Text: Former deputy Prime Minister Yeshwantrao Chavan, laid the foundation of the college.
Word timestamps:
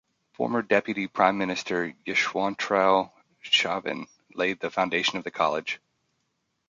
Former 0.33 0.63
deputy 0.63 1.05
Prime 1.07 1.37
Minister 1.37 1.93
Yeshwantrao 2.07 3.11
Chavan, 3.43 4.07
laid 4.33 4.59
the 4.59 4.71
foundation 4.71 5.19
of 5.19 5.23
the 5.23 5.29
college. 5.29 5.79